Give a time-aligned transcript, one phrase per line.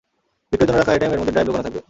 [0.51, 1.79] বিক্রয়ের জন্য রাখা আইটেম এর মধ্যে ড্রাইভ লুকানো থাকবে।